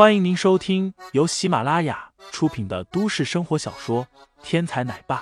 [0.00, 4.06] 欢迎您收听由喜马拉雅出品的都市生活小说
[4.42, 5.18] 《天才奶爸》，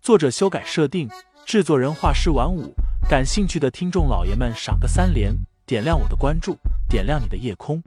[0.00, 1.10] 作者修改设定，
[1.44, 2.72] 制作人画师晚舞。
[3.08, 5.34] 感兴趣的听众老爷们，赏个三连，
[5.66, 6.56] 点亮我的关注，
[6.88, 7.82] 点亮你的夜空。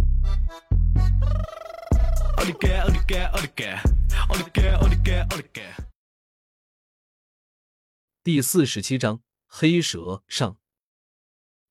[8.22, 10.58] 第四十七章黑蛇上。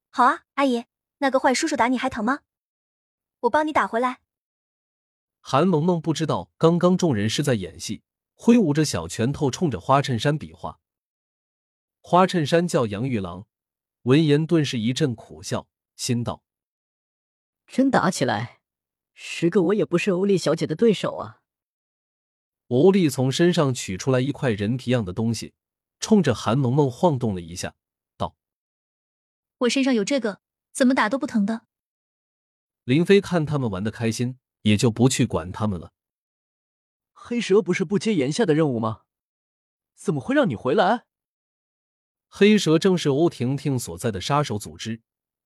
[0.08, 0.86] 好啊，阿姨，
[1.18, 2.38] 那个坏叔叔打你还疼吗？
[3.40, 4.20] 我帮你打回来。
[5.44, 8.02] 韩萌萌不知道刚刚众人是在演戏，
[8.34, 10.78] 挥舞着小拳头冲着花衬衫比划。
[12.00, 13.46] 花衬衫叫杨玉郎，
[14.02, 15.66] 闻言顿时一阵苦笑，
[15.96, 16.44] 心道：
[17.66, 18.60] 真打起来，
[19.14, 21.40] 十个我也不是欧丽小姐的对手啊！
[22.68, 25.54] 欧丽从身上取出来一块人皮样的东西，
[25.98, 27.74] 冲着韩萌萌晃动了一下，
[28.16, 28.36] 道
[29.58, 30.40] ：“我身上有这个，
[30.72, 31.66] 怎么打都不疼的。”
[32.84, 34.38] 林飞看他们玩的开心。
[34.62, 35.92] 也就不去管他们了。
[37.12, 39.02] 黑蛇不是不接炎夏的任务吗？
[39.94, 41.04] 怎么会让你回来？
[42.28, 45.02] 黑蛇正是欧婷婷所在的杀手组织，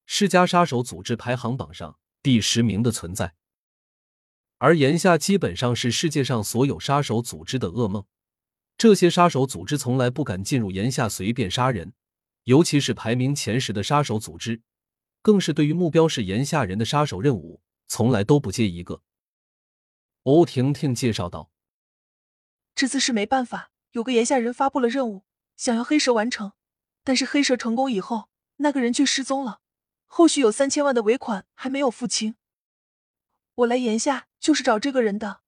[0.07, 3.35] 世家杀手组织排行榜上第十名的存在。
[4.59, 8.07] 而炎夏基本上是世界上所有杀手组织的噩梦。
[8.79, 11.93] 这些杀手组织从来不敢进入炎夏随便杀人，
[12.45, 14.62] 尤其是排名前十的杀手组织，
[15.21, 17.61] 更是对于目标是炎夏人的杀手任务。
[17.89, 19.03] 从来都不接一个。
[20.27, 21.53] 欧婷婷介绍道
[22.75, 25.25] ：“这次是没办法，有个炎夏人发布了任务，
[25.57, 26.53] 想要黑蛇完成，
[27.05, 29.61] 但是黑蛇成功以后，那个人却失踪了，
[30.07, 32.35] 后续有三千万的尾款还没有付清。
[33.55, 35.43] 我来炎夏就是找这个人的。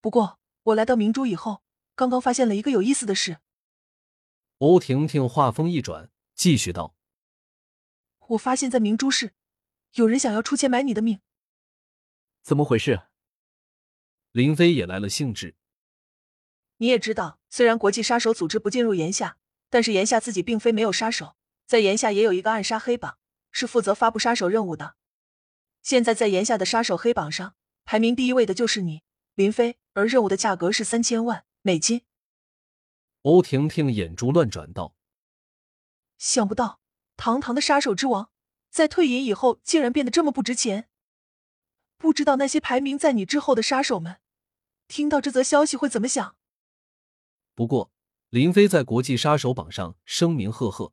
[0.00, 1.62] 不过我来到明珠以后，
[1.94, 3.40] 刚刚发现了一个有意思的事。”
[4.60, 6.94] 欧婷婷话锋一转，继续道
[8.28, 9.34] ：“我发现，在明珠市。”
[9.92, 11.20] 有人想要出钱买你的命，
[12.42, 13.07] 怎么回事？
[14.38, 15.56] 林飞也来了兴致。
[16.76, 19.36] 你也知道，虽然国际杀手组织不进入炎夏，
[19.68, 21.34] 但是炎夏自己并非没有杀手，
[21.66, 23.18] 在炎夏也有一个暗杀黑榜，
[23.50, 24.94] 是负责发布杀手任务的。
[25.82, 29.02] 现在在炎夏的杀手黑榜上排名第一位的就是你，
[29.34, 32.02] 林飞，而任务的价格是三千万美金。
[33.22, 34.94] 欧婷婷眼珠乱转道
[36.16, 36.78] ：“想不到，
[37.16, 38.30] 堂堂的杀手之王。”
[38.70, 40.88] 在退隐以后，竟然变得这么不值钱。
[41.96, 44.20] 不知道那些排名在你之后的杀手们，
[44.88, 46.34] 听到这则消息会怎么想？
[47.54, 47.92] 不过，
[48.30, 50.92] 林飞在国际杀手榜上声名赫赫，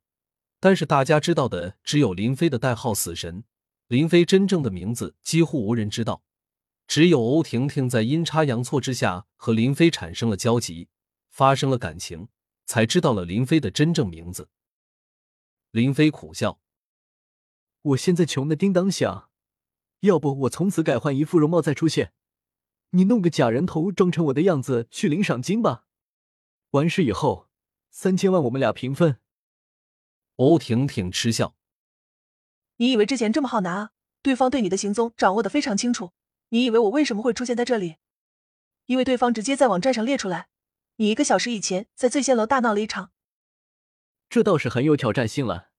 [0.59, 3.45] 但是大家知道的只有林飞的代号“死神”。
[3.88, 6.23] 林飞真正的名字几乎无人知道，
[6.88, 10.89] 只有欧婷婷在阴差阳错之下和林飞产生了交集，
[11.29, 12.28] 发生了感情，
[12.66, 14.50] 才知道了林飞的真正名字。
[15.72, 16.59] 林飞苦笑。
[17.84, 19.29] 我现在穷的叮当响，
[20.00, 22.11] 要不我从此改换一副容貌再出现，
[22.91, 25.85] 你弄个假人头装成我的样子去领赏金吧。
[26.72, 27.50] 完事以后，
[27.90, 29.19] 三千万我们俩平分。
[30.35, 31.56] 欧婷婷嗤笑
[32.78, 33.91] ：“你以为之前这么好拿？
[34.22, 36.12] 对方对你的行踪掌握的非常清楚。
[36.50, 37.97] 你以为我为什么会出现在这里？
[38.85, 40.50] 因为对方直接在网站上列出来，
[40.97, 43.12] 你一个小时以前在醉仙楼大闹了一场。
[44.29, 45.72] 这倒是很有挑战性了。”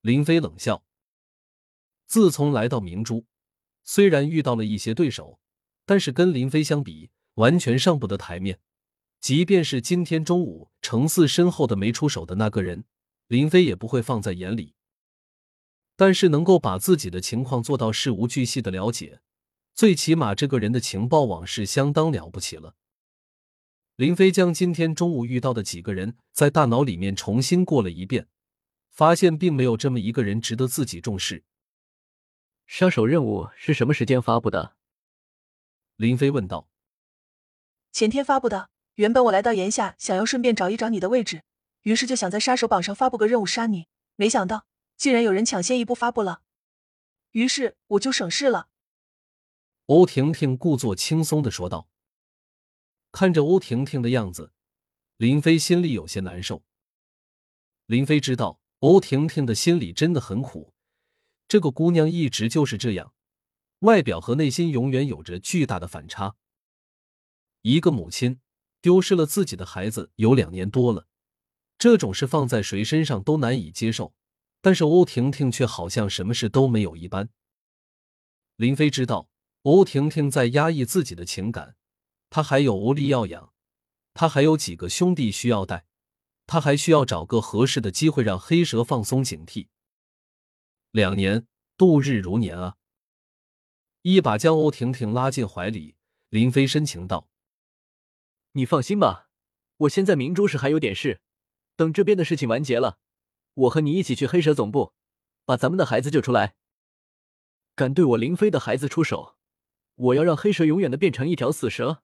[0.00, 0.84] 林飞冷笑。
[2.06, 3.26] 自从来到明珠，
[3.82, 5.40] 虽然遇到了一些对手，
[5.84, 8.60] 但是跟林飞相比，完全上不得台面。
[9.20, 12.84] 即便是今天中午程四身后的没出手的那个人，
[13.28, 14.74] 林飞也不会放在眼里。
[15.96, 19.20] 但是能够把自己的情况做到事无巨细的了解，
[19.74, 22.74] 最起码这个人的情报网是相当了不起了。
[23.96, 28.28] 林飞将今天中午遇到的几个人在大脑里面重新过了一遍。
[28.92, 31.44] 发现并没有这么一个人值得自己重视。
[32.66, 34.76] 杀手任务是什么时间发布的？
[35.96, 36.68] 林飞问道。
[37.92, 38.70] 前天发布的。
[38.96, 41.44] 原本我来到炎夏，想要顺便找一找你的位置，
[41.82, 43.86] 于是就想在杀手榜上发布个任务杀你。
[44.16, 44.66] 没想到
[44.98, 46.42] 竟然有人抢先一步发布了，
[47.30, 48.68] 于是我就省事了。
[49.86, 51.88] 欧婷婷故作轻松的说道。
[53.10, 54.52] 看着欧婷婷的样子，
[55.16, 56.62] 林飞心里有些难受。
[57.86, 58.60] 林飞知道。
[58.80, 60.74] 欧婷婷的心里真的很苦，
[61.46, 63.14] 这个姑娘一直就是这样，
[63.82, 66.34] 外表和内心永远有着巨大的反差。
[67.60, 68.40] 一个母亲
[68.80, 71.06] 丢失了自己的孩子有两年多了，
[71.78, 74.14] 这种事放在谁身上都难以接受，
[74.60, 77.28] 但是欧婷婷却好像什么事都没有一般。
[78.56, 79.28] 林飞知道
[79.62, 81.76] 欧婷婷在压抑自己的情感，
[82.30, 83.52] 她还有欧丽要养，
[84.14, 85.86] 她还有几个兄弟需要带。
[86.44, 89.68] 他还需要找个合适的机会让黑蛇放松警惕。
[90.90, 91.46] 两年
[91.78, 92.76] 度日如年啊！
[94.02, 95.96] 一把将欧婷婷拉进怀里。
[96.28, 97.28] 林飞深情道
[98.52, 99.28] ：“你放心吧，
[99.76, 101.20] 我现在明珠市还有点事，
[101.76, 102.98] 等这边的事情完结了，
[103.52, 104.94] 我和你一起去黑蛇总部，
[105.44, 106.54] 把咱们的孩子救出来。
[107.74, 109.36] 敢对我林飞的孩子出手，
[109.94, 112.02] 我要让黑蛇永远的变成一条死蛇。”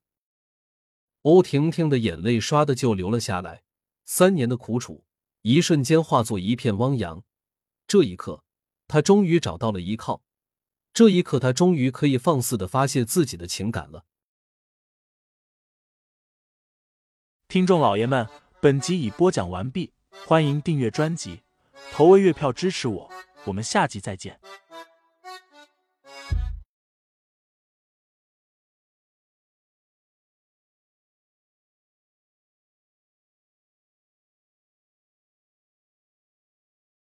[1.23, 3.65] 欧婷婷的眼泪唰的就流了下来，
[4.05, 5.07] 三年的苦楚，
[5.41, 7.25] 一瞬间化作一片汪洋。
[7.87, 8.45] 这一刻，
[8.87, 10.23] 她终于找到了依靠。
[10.99, 14.05] 这一刻，他终于可以放肆的发泄自己的情感了。
[17.47, 18.27] 听众老爷们，
[18.61, 19.93] 本集已播讲完毕，
[20.27, 21.43] 欢迎订阅专辑，
[21.93, 23.13] 投喂月票支持我，
[23.45, 24.41] 我们下集再见。